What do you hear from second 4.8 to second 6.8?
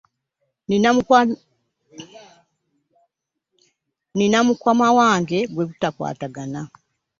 wange bwe tutakwatagana.